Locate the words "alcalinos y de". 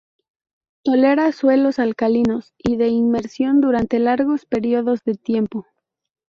1.77-2.87